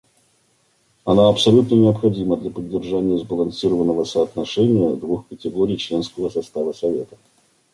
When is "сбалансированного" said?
3.19-4.03